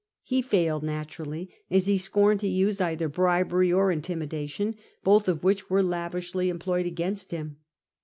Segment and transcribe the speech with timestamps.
[0.23, 5.69] He failed, naturally, as he scorned to use either bribery or intimidation, both of which
[5.69, 7.57] were lavishly employed against him.